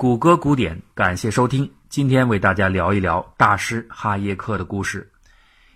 [0.00, 1.70] 谷歌古典，感谢收听。
[1.90, 5.06] 今天为大家聊一聊大师哈耶克的故事。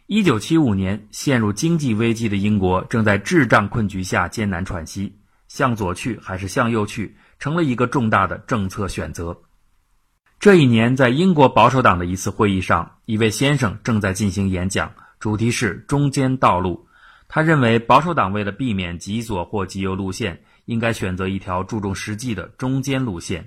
[0.07, 5.15] 一九七五年，陷入经济危机的英国正在滞胀困局下艰难喘息，
[5.47, 9.39] 向左去还是向右去，成了一个重大的政策选择。
[10.41, 16.83] 这一年，在英国保守党的一次会议上，一位先生正在进行演讲，主题是中间道路。
[17.29, 23.47] 他认为，保守党为了避免极左或极右路线，应该选择一条注重实际的中间路线。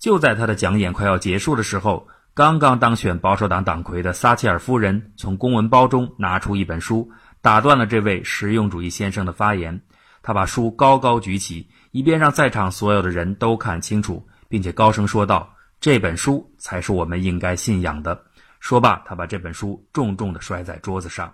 [0.00, 7.10] 就在他的讲演快要结束的时候，刚刚当选保守党党魁的撒切尔夫人从公文包中拿出一本书，
[7.42, 9.78] 打断了这位实用主义先生的发言。
[10.22, 15.54] 他把书高高举起，以便让在场所有的人都看清楚，并且高声说道。
[15.82, 18.22] 这本书才是我们应该信仰的。
[18.58, 21.32] 说罢，他把这本书重重地摔在桌子上。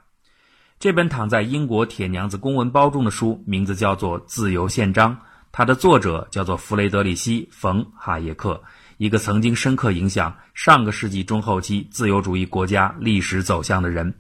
[0.79, 5.15] 这本躺在英国铁娘子公文包中的书，名字叫做《自由宪章》，
[5.59, 8.63] 它的作者叫做弗雷德里希·冯·哈耶克，
[8.99, 14.13] 一个曾经深刻影响上个世纪中后期自由主义国家历史走向的人。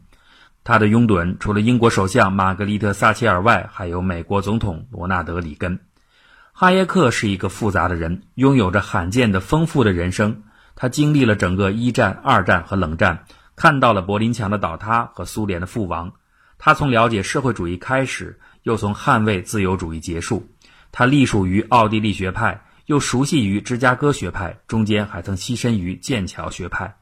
[0.64, 5.78] 他的拥趸除了英国首相玛格丽特·撒切尔外，还有美国总统罗纳德·里根。
[6.54, 10.42] 哈耶克是一个复杂的人，拥有着罕见的丰富的人生。
[10.74, 16.10] 他经历了整个一战、二战和冷战，看到了柏林墙的倒塌和苏联的覆亡。
[16.56, 20.48] 他从了解社会主义开始，又从捍卫自由主义结束。
[20.98, 26.96] 他隶属于奥地利学派，又熟悉于芝加哥学派，中间还曾栖身于剑桥学派。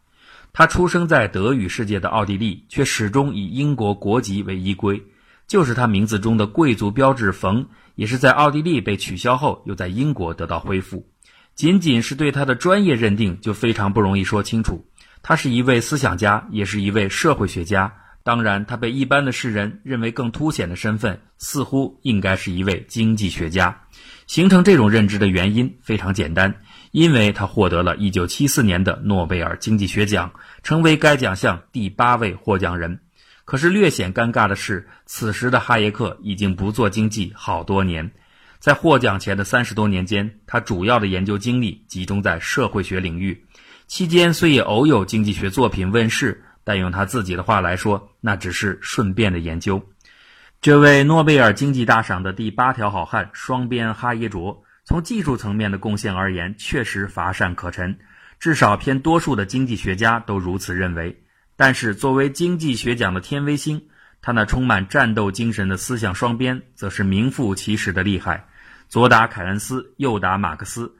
[0.52, 5.00] 他出生在德语世界的奥地利，却始终以英国国籍为依归。
[5.46, 7.68] 就是他名字中的贵族标志“冯”。
[7.94, 11.08] 也是在奥地利被取消后，又在英国得到恢复。
[11.54, 14.84] 仅仅是对他的专业认定就非常不容易说清楚。
[15.22, 17.94] 他是一位思想家，也是一位社会学家。
[18.24, 23.82] 当然，他被一般的世人认为更凸显的身份，似乎应该是一位经济学家。
[24.26, 26.54] 形成这种认知的原因非常简单，
[26.92, 33.00] 因为他获得了一九七四年的诺贝尔经济学奖，成为该奖项第八位获奖人。
[33.44, 38.10] 可是略显尴尬的是，此时的哈耶克已经不做经济好多年。
[38.58, 43.44] 在获奖前的三十多年间，他主要的研究精力集中在社会学领域。
[43.86, 49.86] 期间虽也偶有经济学作品问世，但用他自己的话来说，那只是顺便的研究。
[50.64, 57.98] 这位诺贝尔经济大赏的第八条好汉双边哈耶卓，从技术层面的贡献而言，确实乏善可陈，
[58.40, 61.22] 至少偏多数的经济学家都如此认为。
[61.54, 63.82] 但是，作为经济学奖的天威星，
[64.22, 68.46] 他那充满战斗精神的思想双边，则是名副其实的厉害。
[68.88, 70.90] 左打凯恩斯，右打马克思，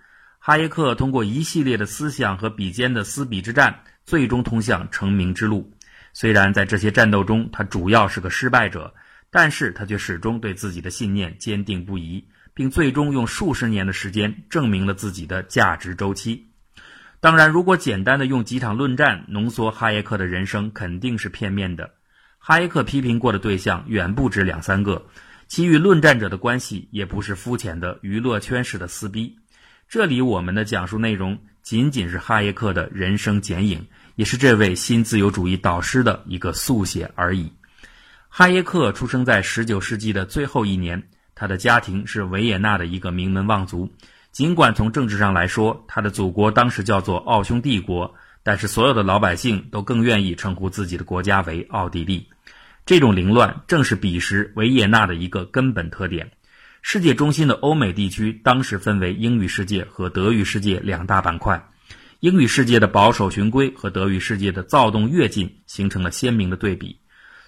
[0.40, 5.72] 哈耶克通过一系列的思想和笔尖的思笔之战，最终通向成名之路。
[6.12, 8.92] 虽然在这些战斗中，他主要是个失败者，
[9.36, 12.24] 但是他却始终对自己的信念坚定不移，
[12.54, 16.46] 并最终用数十年的时间证明了自己的价值周期。
[17.18, 21.94] 当然，如果简单的用几场论战浓缩哈耶克的人生，肯定是片面的。
[22.38, 25.04] 哈耶克批评过的对象远不止两三个，
[25.48, 29.36] 其与论战者的关系也不是肤浅的娱乐圈式的撕逼。
[29.88, 33.84] 这里我们的讲述内容仅仅是哈耶克的人生剪影，
[34.14, 37.52] 也是这位新自由主义导师的一个速写而已。
[38.36, 41.04] 哈耶克出生在19世纪的最后一年，
[41.36, 43.88] 他的家庭是维也纳的一个名门望族。
[44.32, 48.12] 尽管从政治上来说，他的祖国当时叫做奥匈帝国，
[48.42, 52.28] 但是所有的老百姓都更愿意称呼自己的国家为奥地利。
[52.84, 56.32] 这种凌乱正是彼时维也纳的一个根本特点。
[56.82, 61.68] 世界中心的欧美地区当时分为英语世界和德语世界两大板块，
[62.18, 66.98] 英语世界的保守循规和德语世界的躁动跃进形成了鲜明的对比。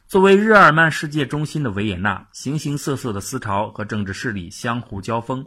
[0.08, 5.44] 作为日耳曼世界中心的维也纳，形形色色的思潮和政治势力相互交锋。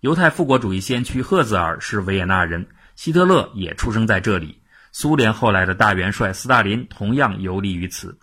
[0.00, 4.60] 犹太复国主义先驱赫兹尔是维也纳人，希特勒也出生在这里。
[4.90, 8.18] 苏联后来的大元帅斯大林同样游历于此。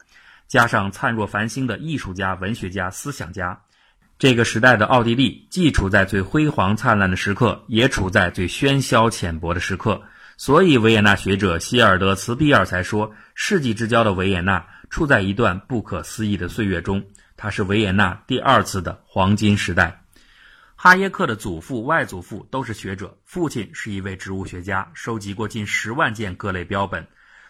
[0.50, 3.62] 加上灿若繁星的艺术家、文学家、思想家，
[4.18, 10.01] 这个时代的奥地利既处在最辉煌灿烂的时刻，也处在最喧嚣浅薄的时刻。
[10.35, 17.03] 所以，维也纳学者希尔德茨比尔才说：“世纪之交的维也纳处在一段不可思议的岁月中，
[17.38, 20.03] 它是维也纳第二次的黄金时代。”
[20.81, 27.06] 哈耶克的祖父、外祖父都是学者，父亲是一位植物学家，收集过近十万件各类标本。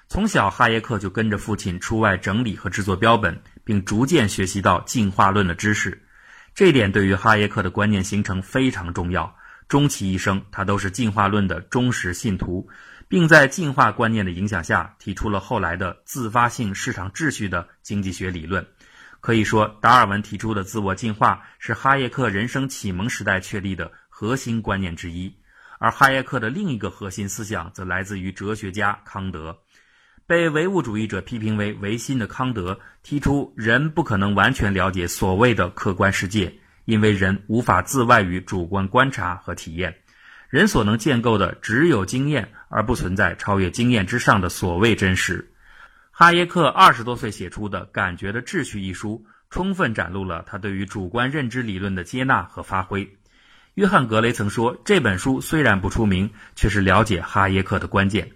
[0.08, 6.02] 从小，哈耶克就跟着父亲出外整理和制作标本，并逐渐学习到进化论的知识。
[6.56, 9.36] 这点对于哈耶克的观念形成非常重要。
[9.68, 12.68] 终其一生，他都是进化论的忠实信徒，
[13.10, 18.66] 并在进化观念的影响下，提出了后来的自发性市场秩序的经济学理论。
[19.20, 25.36] 可以说，达尔文提出的自我进化是哈耶克人生启蒙时代确立的核心观念之一，
[25.80, 29.58] 而哈耶克的另一个核心思想则来自于哲学家康德。
[30.28, 36.54] 被唯物主义者批评为唯心的康德提出，人不可能完全了解所谓的客观世界，
[36.86, 39.98] 因为人无法自外于主观观察和体验。
[40.50, 45.52] 人所能建构的只有经验，而不存在超越经验之上的所谓真实。
[46.12, 53.16] 哈耶克二十多岁写出的《感觉的秩序》一书，充分展露了他对于主观认知理论的接纳和发挥。
[53.76, 58.32] 约翰·格雷曾说，这本书虽然不出名，却是了解哈耶克的关键。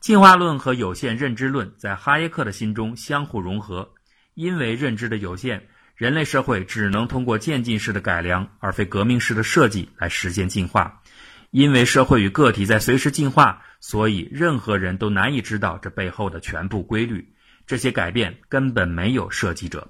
[0.00, 3.94] 进化论和有限认知论在哈耶克的心中相互融合，
[4.34, 11.00] 因为认知的有限，人类社会只能通过渐进式的改良，而非革命式的设计来实现进化。
[11.56, 17.32] 因为社会与个体在随时进化，所以任何人都难以知道这背后的全部规律。
[17.66, 19.88] 这些改变根本没有设计者。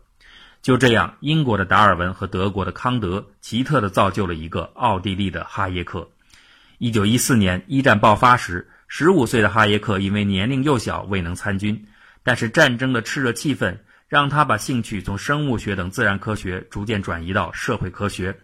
[0.62, 6.08] 就这样，英国的达尔文和德国的康德奇特地造就了一个奥地利的哈耶克。
[6.78, 8.68] 一九一四年一战爆发时。
[8.86, 11.88] 十五岁的哈耶克因为年龄幼小未能参军，
[12.22, 18.38] 但是战争的炽热气氛让他把兴趣从生物学等自然科学逐渐转移到社会科学。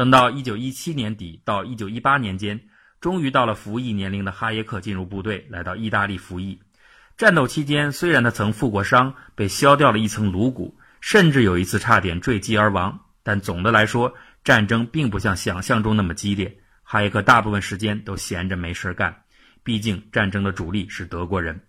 [0.00, 2.58] 等到一九一七年底到一九一八年间，
[3.02, 6.58] 终于到了服役年龄的哈耶克进入部队，来到意大利服役。
[7.18, 16.56] 战斗期间，虽然他曾负过伤，被削掉了一层颅骨，甚至有一次差点坠机而亡，但总的来说，战争并不像想象中那么激烈。
[16.82, 19.24] 哈耶克大部分时间都闲着没事干。
[19.62, 21.60] 毕竟，战争的主力是德国人。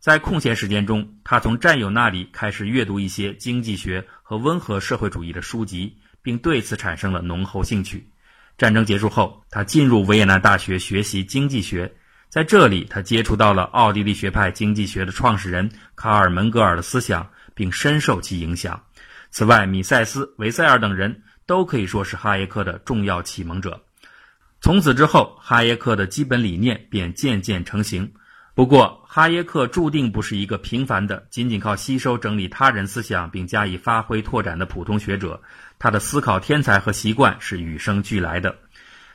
[0.00, 8.10] 在空闲时间中，他从战友那里开始阅读一些经济学和温和社会主义的书籍，并对此产生了浓厚兴趣。
[8.58, 11.92] 战争结束后，他进入维也纳大学学习经济学，
[12.28, 18.82] 在这里，他接触到了奥地利学派经济学的创始人卡尔·门格尔的思想，并深受其影响。
[19.30, 23.82] 此外，米塞斯、维塞尔等人都可以说是哈耶克的重要启蒙者。
[24.60, 28.12] 从此之后，哈耶克的基本理念便渐渐成型。
[28.54, 35.40] 不过，哈耶克注定不是一个平凡的、仅仅靠吸收整理他人思想并加以发挥拓展的普通学者。
[35.78, 38.58] 他的思考天才和习惯是与生俱来的。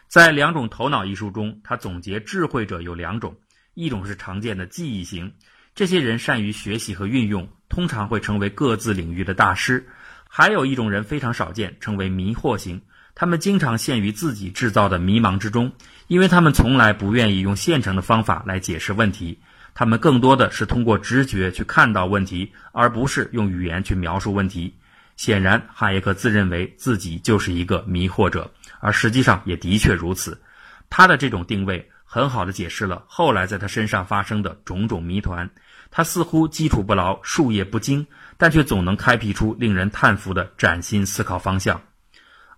[0.07, 3.35] 在《两种头脑》一书中，他总结智慧者有两种：
[3.73, 5.33] 一种是常见的记忆型，
[5.75, 9.83] 这些人善于学习和运用，通常会成为各自领域的大师；
[10.29, 12.81] 还有一种人非常少见，称为迷惑型。
[13.13, 15.71] 他们经常陷于自己制造的迷茫之中，
[16.07, 19.40] 因为他们从来不愿意用现成的方法来解释问题。
[19.74, 24.74] 他们更多的是通过直觉去看到问题，而不是用语言去描述问题。
[25.18, 30.42] 显然，哈耶克自认为自己就是一个迷惑者，而实际上也的确如此。
[30.90, 35.50] 他的这种定位很好的解释了后来在他身上发生的种种谜团。
[35.92, 38.07] 他似乎基础不牢、术业不精，
[38.38, 41.81] 但却总能开辟出令人叹服的崭新思考方向。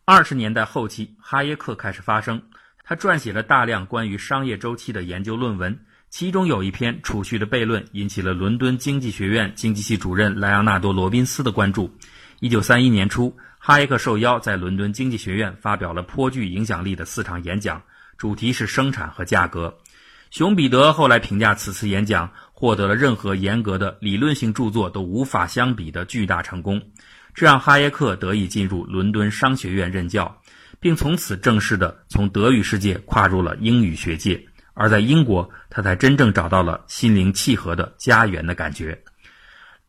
[0.05, 2.41] 二十年代后期，哈耶克开始发声。
[2.89, 5.77] 他撰写了大量关于商业周期的研究论文，
[6.09, 11.93] 其中有一篇《储蓄的悖论》引起了伦敦经济学院经济系主任莱昂纳多·罗宾斯的关注。
[12.39, 17.83] 一九三一年初，哈耶克受邀在伦敦经济学院发表了颇具影响力的四场演讲，
[18.17, 19.77] 主题是生产和价格。
[20.31, 26.81] 熊彼得后来评价此次演讲获得了任何严格的理论性著作都无法相比的巨大成功。
[27.33, 30.41] 这让哈耶克得以进入伦敦商学院任教，
[30.79, 34.47] 并从此正式的从德语世界跨入了英语学界。
[34.73, 39.03] 而在英国，他才真正找到了心灵契合的家园的感觉。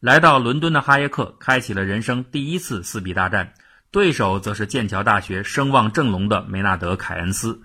[0.01, 3.53] 来到伦敦的哈耶克开启了人生第一次四比大战，
[3.91, 7.61] 对手则是剑桥大学声望正隆的梅纳德·凯恩斯。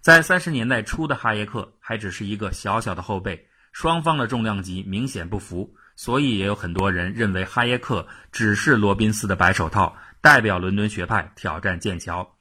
[0.00, 5.74] 在三十年代初的哈耶克还只是一个小小的后辈，双方的重量级明显不符。
[5.94, 12.34] 所以也有很多人认为哈耶克只是罗宾斯的白手套，代表伦敦学派挑战剑桥。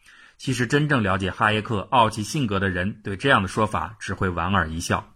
[0.43, 5.13] 其实真正了解哈耶克傲气性格的人，对这样的说法只会莞尔一笑。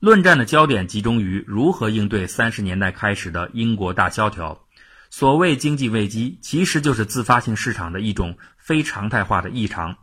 [0.00, 4.60] 论战的焦点集中于如何应对三十年代开始的英国大萧条。
[5.08, 9.96] 所谓经济危机，其实就是自发性市场的一种非常态化的异常。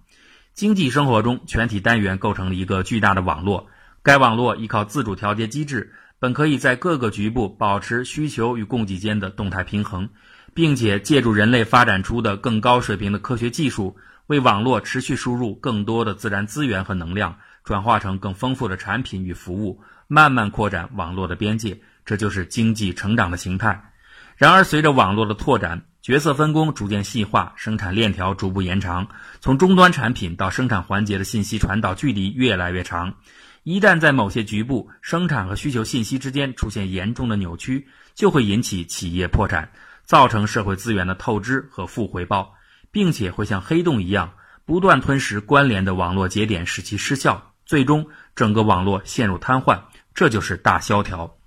[0.55, 3.67] 经济生活中，全体单元构成了一个巨大的网络，
[4.01, 5.93] 该网络依靠自主调节机制。
[6.17, 10.09] 本可以在各个局部保持需求与供给间的动态平衡，
[10.55, 13.95] 并且借助人类发展出的更高水平的科学技术，
[14.27, 21.77] 为网络持续输入更多的自然资源和能量，转化成更丰富的产品与服务，慢慢扩展网络的边界。
[22.05, 23.91] 这就是经济成长的形态。
[24.37, 29.07] 然而，随着网络的拓展，角色分工逐渐细化，生产链条逐步延长，
[29.41, 33.15] 从终端产品到生产环节的信息传导距离越来越长。
[33.63, 39.69] 一旦在某些局部生产和需求信息之间出现严重的扭曲，就会引起企业破产，
[40.03, 42.53] 造成社会资源的透支和负回报，
[42.97, 44.33] 并且会像黑洞一样
[44.65, 47.53] 不断吞噬关联的网络节点，使其失效。
[47.63, 49.81] 最终整个网络陷入瘫痪，
[50.15, 51.37] 这就是大萧条。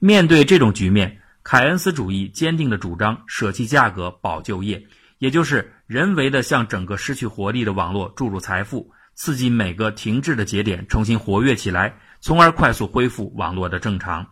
[0.00, 4.88] 面对这种局面，凯恩斯主义坚定的主张舍弃价格保就业，
[5.18, 14.30] 也就是人为的向整个失去活力的网络注入财富，刺激每个停滞的节点重新活跃起来，从而快速恢复网络的正常。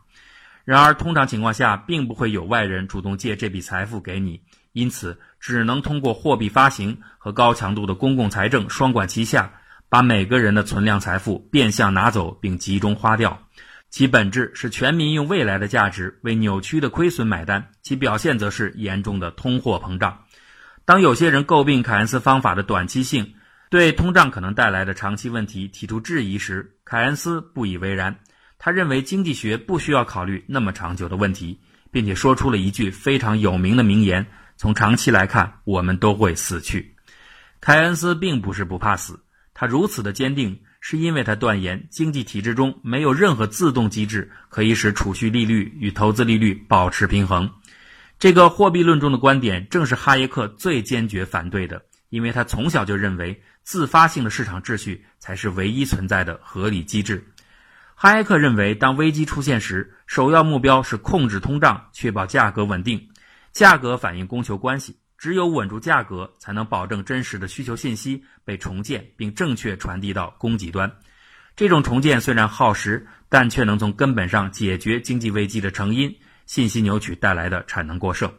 [0.65, 4.43] 然而，通常情况下，并不会有外人主动借这笔财富给你，
[4.77, 9.51] 因此只能通过货币发行和高强度的公共财政双管齐下，
[9.89, 13.43] 把每个人的存量财富变相拿走并集中花掉。
[13.89, 20.25] 其本质是全民用未来的价值为扭曲的亏损买单，其表现则是严重的通货膨胀。
[20.85, 23.33] 当有些人诟病凯恩斯方法的短期性，
[23.71, 28.15] 对通胀可能带来的长期问题提出质疑时，凯恩斯不以为然。
[28.59, 31.59] 他认为经济学不需要考虑那么长久的问题，
[31.91, 36.95] 并且说出了一句非常有名的名言：“从长期来看，我们都会死去。”
[37.61, 39.21] 凯恩斯并不是不怕死，
[39.55, 40.61] 他如此的坚定。
[40.79, 47.51] 是因为他断言，经济体制中没有任何自动机制可以使储蓄利率与投资利率保持平衡。
[48.21, 57.27] 这个货币论中的观点正是哈耶克最坚决反对的，因为他从小就认为自发性的市场秩序才是唯一存在的合理机制。
[57.97, 63.09] 哈耶克认为，当危机出现时，首要目标是控制通胀，确保价格稳定。
[63.57, 64.99] 价格反映供求关系。
[65.17, 70.93] 只有稳住价格，才能保证真实的需求信息被重建并正确传递到供给端。
[71.57, 78.31] 这种重建虽然耗时，但却能从根本上解决经济危机的成因——信息扭曲带来的产能过剩。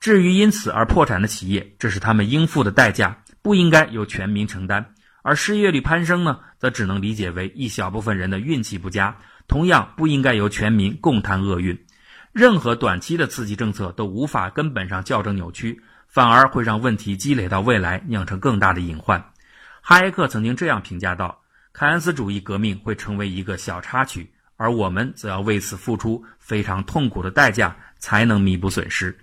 [0.00, 4.94] 至于因此而破产的企业，这是他们应付的代价，不应该由全民承担。
[5.20, 11.85] 而失业率攀升呢，则只能理解为一小部分人的运气不佳，同样不应该由全民共担厄运。
[12.36, 15.80] 任何短期的刺激政策都无法根本上校正扭曲。
[16.06, 19.32] 反而会让问题积累到未来，酿成更大的隐患。
[19.80, 21.40] 哈耶克曾经这样评价道
[21.72, 29.18] ：“凯恩斯主义革命会成为一个小插曲，而我们则要为此付出非常痛苦的代价，才能弥补损失。”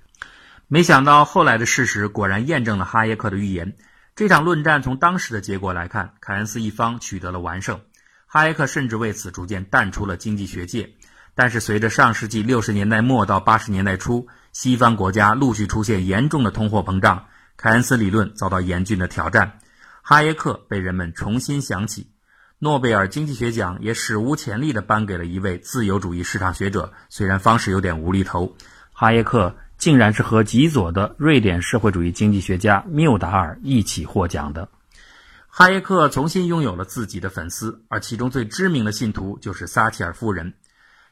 [0.67, 3.75] 没想到后来的事实果然验证了哈耶克的预言。
[4.15, 7.81] 这场论战从当时的结果来看，凯恩斯一方取得了完胜。
[8.27, 10.93] 哈耶克甚至为此逐渐淡出了经济学界。
[11.35, 17.25] 但是，随着上世纪六十年代末到八十年代初，西方国家陆续出现严重的通货膨胀，
[17.57, 19.59] 凯恩斯理论遭到严峻的挑战，
[20.03, 22.11] 哈耶克被人们重新想起，
[22.59, 28.55] 诺贝尔经济学奖也史无前例地颁给了一位自由主义市场学者，虽然方式有点无厘头，
[28.91, 34.69] 哈耶克竟然是和极左的瑞典社会主义经济学家缪达尔一起获奖的。
[35.47, 40.53] 哈耶克重新拥有了自己的粉丝，而其中最知名的信徒就是撒切尔夫人。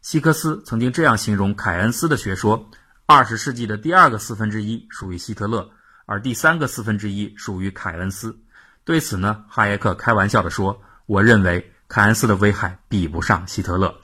[0.02, 2.70] 希克斯曾经这样形容凯恩斯的学说。
[3.06, 5.70] 二十世纪的第二个四分之一属于希特勒，
[6.06, 8.40] 而第三个四分之一属于凯恩斯。
[8.86, 13.96] 对此呢，哈耶克开玩笑地说：“我认为凯恩斯的危害比不上希特勒。”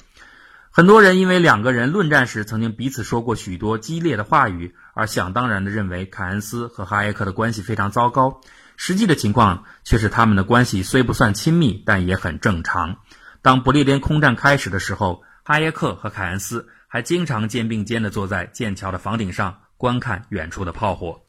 [0.69, 8.41] 很多人因为两个人论战时曾经彼此说过许多激烈的话语，而想当然地认为凯恩斯和哈耶克的关系非常糟糕。
[8.75, 12.97] 实际的情况却是他们的关系虽不算亲密，但也很正常。
[13.41, 16.67] 当不列颠空战开始的时候，哈耶克和凯恩斯。
[16.89, 21.21] 还经常肩并肩地坐在剑桥的房顶上观看远处的炮火。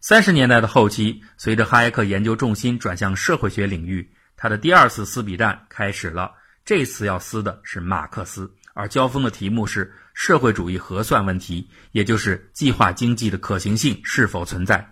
[0.00, 6.32] 三十年代的后期，随着哈耶克研究重心转向社会学领域，他的第二次撕笔战开始了。
[6.66, 14.86] 这次要撕的是马克思，而交锋的题目是社会主义核算问题，也就是计划经济的可行性是否存在。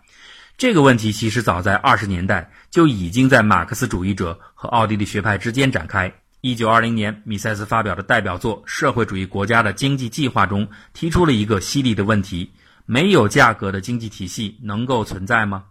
[0.57, 6.13] 这个问题其实早在二十年代就已经在马克思主义者和奥地利学派之间展开。
[6.45, 12.53] 一九二零年，米塞斯发表的代表作《社会主义国家的经济计划》中提出了一个犀利的问题：
[12.85, 15.65] 没有价格的经济体系能够存在吗？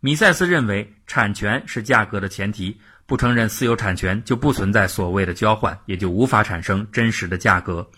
[0.00, 7.88] 米塞斯认为，产权是价格的前提，不承认私有产权，就不存在所谓的交换，也就无法产生真实的价格。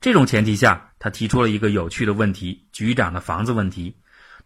[0.00, 3.94] 这种前提下，他提出了一个有趣的问题——局长的房子问题。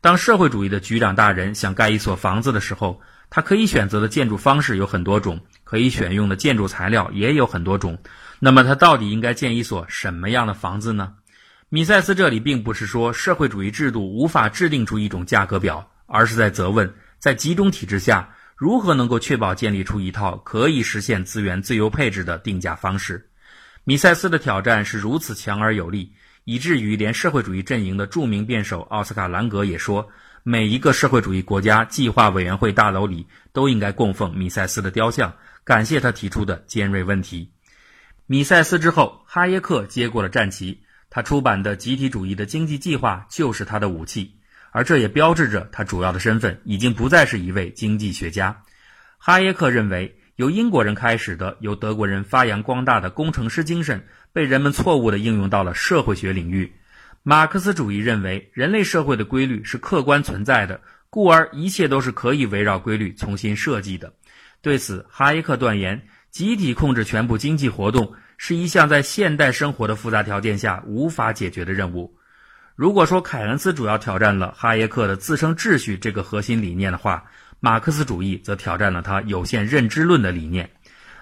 [0.03, 5.41] 当社会主义的局长大人想盖一所房子的时候，他可以选择的建筑方式有很多种。
[5.71, 7.97] 可以选用的建筑材料也有很多种，
[8.41, 11.15] 那么他到底应该建一所什么样的房子呢？
[11.69, 23.29] 米塞斯这里并不是说社会主义制度无法制定出一种价格表，而是在责问，在集中体制下如何能够确保建立出一套可以实现资源自由配置的定价方式。
[23.85, 26.13] 米塞斯的挑战是如此强而有力，
[26.43, 30.09] 以至于连社会主义阵营的著名辩手奥斯卡兰格也说，
[30.43, 35.33] 每一个社会主义国家计划委员会大楼里都应该供奉米塞斯的雕像。
[35.65, 37.53] 感谢他提出的尖锐问题。
[38.27, 40.83] 米塞斯之后，哈耶克接过了战旗。
[41.13, 44.37] 他出版的集体主义的经济计划就是他的武器，
[44.71, 48.63] 而这也标志着他主要的身份已经不再是一位经济学家。
[49.19, 56.73] 哈耶克认为，由英国人开始的、由德国人发扬光大的工程师精神，被人们错误地应用到了社会学领域。
[57.25, 64.13] 马克思主义认为，人类社会的规律是客观存在的，故而一切都是可以围绕规律重新设计的。
[64.63, 72.15] 对此，哈耶克断言，集体控制全部经济活动是一项在现代生活的复杂条件下无法解决的任务。
[72.77, 77.25] 如果说凯恩斯主要挑战了哈耶克的自生秩序这个核心理念的话，
[77.59, 80.71] 马克思主义则挑战了他有限认知论的理念。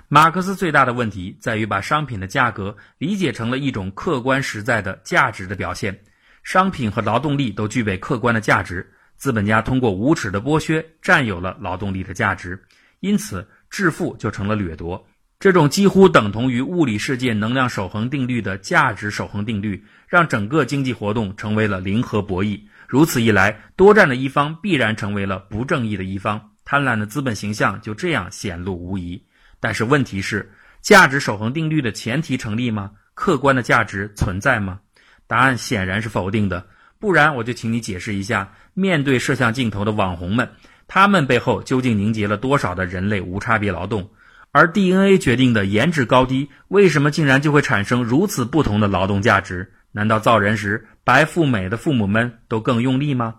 [0.09, 5.99] 马克思最大的问题在于把商品的价格理解成了一种客观实在的价值的表现。
[6.45, 12.63] 商品和劳动力都具备客观的价值，资本家通过无耻的剥削占有了劳动力的价值，
[13.01, 15.07] 因此致富就成了掠夺。
[15.41, 22.61] 这种几乎等同于物理世界能量守恒定律的价值守恒定律，让整个经济活动成为了零和博弈。
[22.89, 29.23] 如此一来，多占的一方必然成为了不正义的一方，贪婪的资本形象就这样显露无遗。
[29.61, 30.51] 但是问题是，
[30.81, 32.91] 价值守恒定律的前提成立吗？
[33.15, 34.81] 客观的价值存在吗？
[35.29, 36.67] 答案显然是否定的。
[36.99, 40.51] 不然，我就请你解释一下：面对摄像镜头的网红们，
[40.89, 44.11] 他们背后究竟凝结了多少的人类无差别劳动？
[44.51, 49.71] 而 DNA 决定的颜值高低，为什么竟然就会产生如此不同的劳动价值？
[49.93, 53.35] 难道造人时白富美的父母们都更用力吗？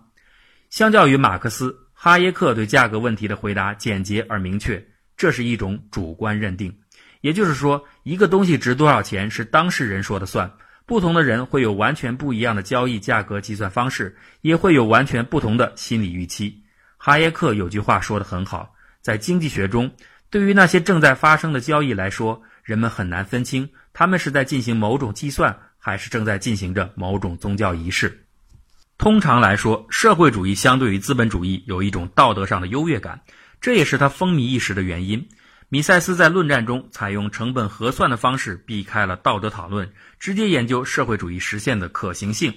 [0.70, 4.82] 相较于马克思，哈耶克对价格问题的回答简洁而明确。
[5.16, 6.72] 这是一种主观认定，
[7.20, 10.50] 也就是说，一个东西值多少钱是当事人说的算。
[10.86, 16.62] 不同的人会有完全不一样的交易价格计算方式，也会有完全不同的心理预期。
[17.02, 19.90] 哈耶克有句话说得很好，在经济学中，
[20.28, 28.26] 对于那些正在发生的交易来说，人们很难分清他们是在进行某种计算，还是正在进行着某种宗教仪式。
[28.98, 33.22] 通常来说，社会主义相对于资本主义有一种道德上的优越感。
[33.62, 35.26] 这也是他风靡一时的原因。
[35.70, 42.52] 米塞斯在论战中采用成本核算的方式，避开了道德讨论，直接研究社会主义实现的可行性，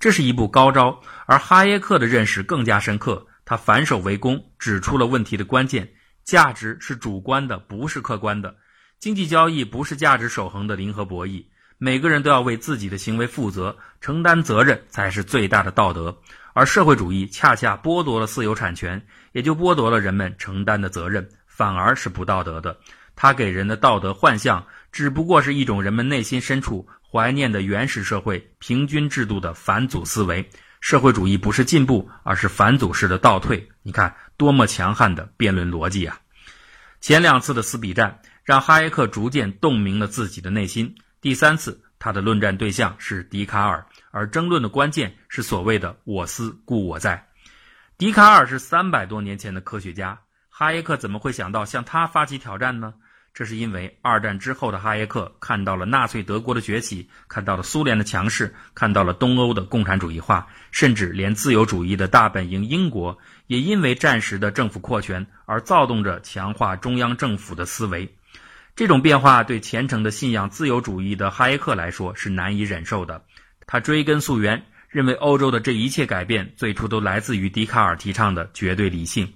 [0.00, 1.00] 这是一步高招。
[1.26, 5.88] 而哈耶克的认识更加深刻，他反手为攻，指出了问题的关键：
[6.24, 8.56] 价值是主观的，不是客观的。
[8.98, 11.44] 经济交易不是价值守恒的零和博弈，
[11.76, 16.16] 每个人都要为自己的行为负责，承担责任才是最大的道德。
[16.54, 22.78] 而社会主义恰恰剥夺了私有产权，也就剥夺了人们承担的责任，反而是不道德的。
[23.16, 30.48] 它给人的道德幻象，只不过是一种人们内心深处怀念的原始社会平均制度的反祖思维。
[30.84, 33.70] 社会主义不是进步，而是反祖式的倒退。
[33.82, 36.20] 你看，多么强悍的辩论逻辑啊！
[37.00, 40.94] 前两次的死笔战，让哈耶克逐渐洞明了自己的内心。
[41.22, 43.86] 第三次，他的论战对象是笛卡尔。
[44.10, 47.28] 而争论的关键是所谓的“我思故我在”。
[47.96, 50.20] 笛卡尔是三百多年前的科学家，
[50.50, 52.92] 哈耶克怎么会想到向他发起挑战呢？
[53.34, 63.18] 这是因为二战之后的哈耶克看到了纳粹德国的崛起，看到了苏联的强势，看到了东欧的共产主义化，甚至连自由主义的大本营英国
[63.48, 68.08] 也因为战时的政府扩权而躁动着强化中央政府的思维。
[68.76, 73.24] 这种变化对虔诚的信仰自由主义的哈耶克来说是难以忍受的。
[73.66, 79.32] 他追根溯源，认为欧洲的这一切改变最初都来自于笛卡尔提倡的绝对理性。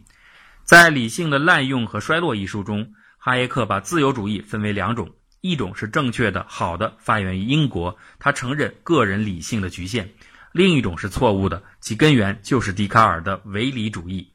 [0.62, 2.92] 在《理性的滥用和衰落》一书中，
[3.28, 5.10] 哈耶克把自由主义分为两种：
[5.42, 10.06] 一种是正确的、好的，发源于英国，他承认个人理性的局限；
[10.50, 14.32] 另一种是错误的，其根源就是笛卡尔的唯理主义。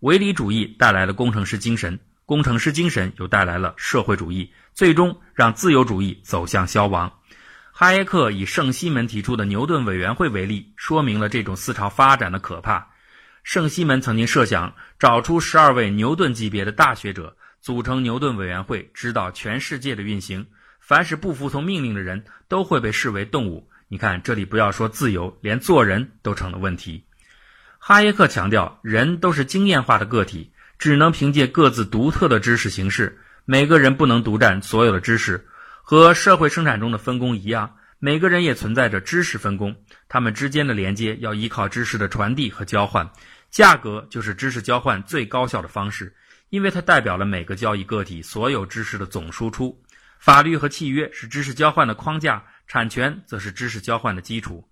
[0.00, 7.12] 唯理主义带来了工程师精神，工程师精神又带来了社会主义，最终让自由主义走向消亡。
[7.70, 12.88] 哈耶克以圣西门提出的牛顿委员会为例，说明了这种思潮发展的可怕。
[13.44, 20.48] 圣西门曾经设想找出十二位牛顿级别的大学者，组成牛顿委员会，指导全世界的运行。
[20.80, 23.70] 凡是不服从命令的人，都会被视为动物。
[23.86, 27.04] 你看，这里不要说自由，连做人都成了问题。
[27.78, 35.46] 哈耶克强调，人都是经验化的个体，只能凭借各自独特的知识形式，每个人不能独占所有的知识。
[35.82, 39.76] 和社会生产中的分工一样，每个人也存在着知识分工，
[40.08, 43.08] 他们之间的连接要依靠知识的传递和交换。
[43.52, 46.16] 价格就是知识交换最高效的方式，
[46.52, 49.82] 因为它代表了每个交易个体所有知识的总输出。
[50.18, 54.68] 法律和契约是知识交换的框架，产权则是知识交换的基础。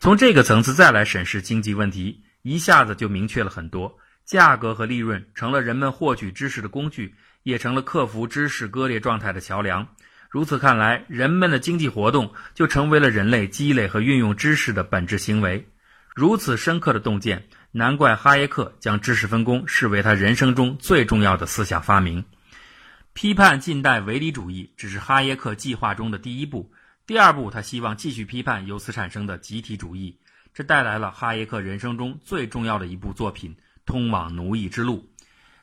[0.00, 9.86] 从这个层次再来审视经济问题，一下子就明确了很多：价格和利润成了人们获取知识的工具，也成了克服知识割裂状态的桥梁。
[10.30, 15.68] 如此看来，人们的经济活动就成为了人类积累和运用知识的本质行为。
[16.14, 22.24] 如此深刻的洞见，难怪哈耶克将知识分工视为他人生中最重要的思想发明。
[23.12, 26.72] 批判近代唯理主义只是哈耶克计划中的第一步，
[27.06, 30.18] 第二步他希望继续批判由此产生的集体主义，
[30.54, 33.54] 这带来了哈耶克人生中最重要的一部作品
[33.84, 34.98] 《通往奴役之路》。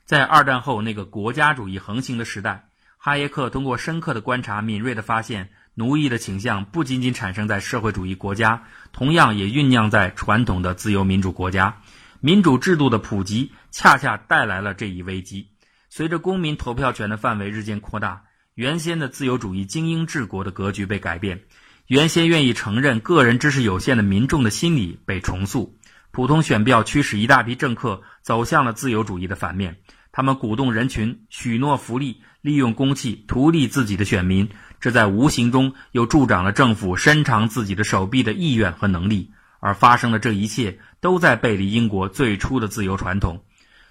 [0.06, 11.82] 在二战后那个国家主义横行的时代，哈耶克通过深刻的观察，敏锐地发现，奴役的倾向不仅仅产生在社会主义国家，同样也酝酿在传统的自由民主国家。
[12.20, 15.50] 民主制度的普及，恰恰带来了这一危机。
[15.90, 18.24] 随着公民投票权的范围日渐扩大，
[18.54, 21.42] 原先的自由主义精英治国的格局被改变，
[21.88, 25.78] 原先愿意承认个人知识有限的民众的心理被重塑，
[26.12, 29.78] 普通选票驱使一大批政客走向了自由主义的反面，
[30.12, 34.50] 他们鼓动人群许诺福利，利用公器图利自己的选民，
[34.80, 39.32] 这在无形中又助长了政府伸长自己的手臂的意愿和能力，
[39.66, 43.44] 而发生的这一切都在背离英国最初的自由传统。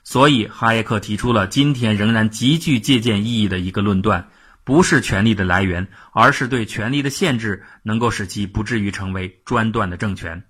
[0.04, 4.28] 所以，哈耶克提出了今天仍然极具借鉴意义的一个论断：
[4.62, 10.44] 不是权力的来源，而是对权力的限制，能够使其不至于成为专断的政权。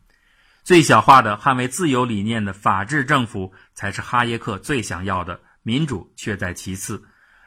[0.62, 7.02] 最小化的捍卫自由理念的法治政府，才是哈耶克最想要的，民主却在其次。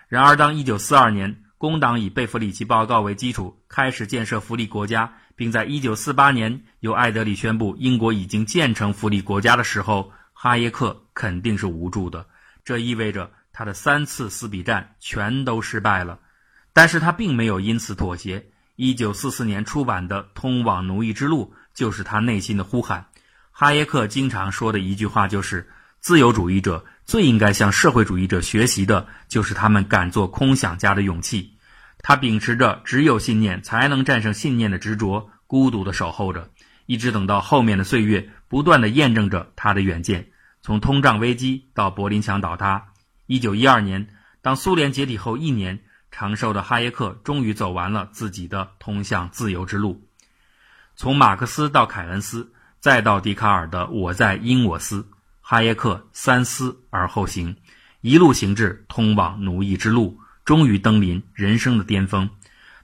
[0.07, 12.27] 然而，当1942年工党以贝弗里奇报告为基础开始建设福利国家，并在1948年由艾德里宣布英国已经建成福利国家的时候，哈耶克肯定是无助的，
[12.63, 16.19] 这意味着他的三次撕笔战全都失败了。
[16.73, 18.51] 但是他并没有因此妥协。
[18.75, 23.07] 一九四四年出版的《通往奴役之路》就是他内心的呼喊。
[23.49, 25.67] 哈耶克经常说的一句话就是
[26.07, 31.57] ：“自由主义者最应该向社会主义者学习的，就是他们敢做空想家的勇气。”
[31.99, 36.49] 他秉持着只有信念才能战胜信念的执着，孤独地守候着。
[36.85, 40.29] 一直等到后面的岁月，不断的验证着他的远见。
[40.61, 42.85] 从通胀危机到柏林墙倒塌，
[43.25, 44.07] 一九一二年，
[44.41, 50.07] 当苏联解体后一年，长寿的哈耶克终于走完了自己的通向自由之路。
[50.95, 55.05] 从马克思到凯恩斯，再到笛卡尔的“我在因我思”，
[55.49, 57.55] 哈耶克三思而后行，
[58.01, 62.29] 一路行至通往奴役之路，终于登临人生的巅峰。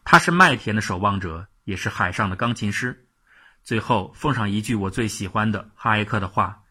[0.06, 3.06] 他是麦田的守望者，也是海上的钢琴师。
[3.66, 6.62] 最后奉上一句我最喜欢的哈耶克的话：“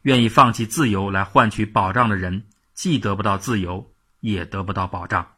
[0.00, 5.32] 愿意放弃自由来换取保障的人，既得不到自由，也得不到保障。”